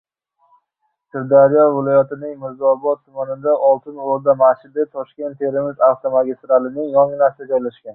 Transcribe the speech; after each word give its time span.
Sirdaryo 1.15 1.65
viloyatining 1.75 2.33
Mirzaobod 2.45 3.03
tumanida 3.03 3.55
“Oltin 3.71 4.03
O‘rda” 4.17 4.39
masjidi 4.43 4.91
Toshkent-Termiz 4.97 5.89
avtomagistralining 5.93 6.95
yonginasida 7.01 7.53
joylashgan. 7.57 7.89